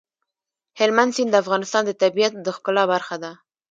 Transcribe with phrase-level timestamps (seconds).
[0.79, 3.31] هلمند سیند د افغانستان د طبیعت د ښکلا برخه ده.